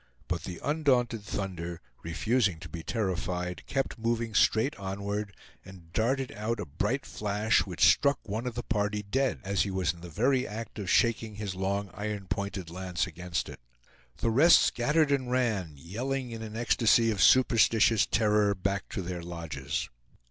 [0.27, 5.31] But the undaunted thunder, refusing to be terrified, kept moving straight onward,
[5.63, 9.69] and darted out a bright flash which struck one of the party dead, as he
[9.69, 13.59] was in the very act of shaking his long iron pointed lance against it.
[14.17, 19.21] The rest scattered and ran yelling in an ecstasy of superstitious terror back to their
[19.21, 19.87] lodges.